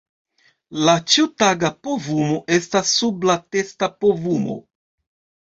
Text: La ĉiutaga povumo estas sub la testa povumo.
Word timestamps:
La 0.87 0.95
ĉiutaga 1.15 1.71
povumo 1.89 2.39
estas 2.57 2.95
sub 3.01 3.29
la 3.33 3.37
testa 3.57 3.93
povumo. 4.01 4.59